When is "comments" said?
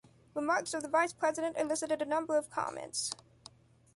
2.49-3.11